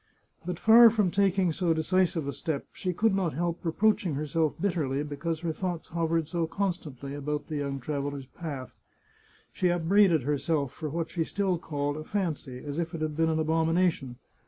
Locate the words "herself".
4.15-4.59, 10.23-10.73